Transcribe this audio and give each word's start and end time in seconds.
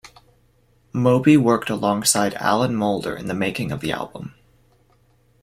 Moby 0.93 1.37
worked 1.37 1.69
alongside 1.69 2.33
Alan 2.33 2.73
Moulder 2.75 3.15
in 3.15 3.27
the 3.27 3.35
making 3.35 3.71
of 3.71 3.81
the 3.81 3.91
album. 3.91 4.33